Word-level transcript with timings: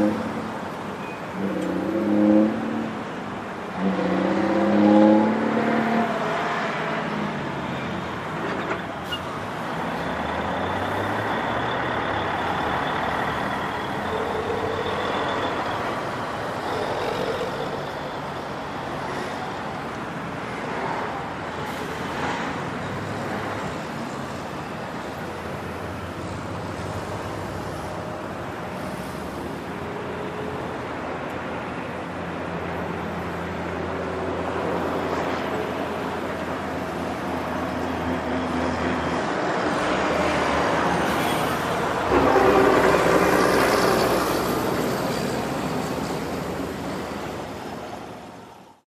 Amen. 0.00 0.29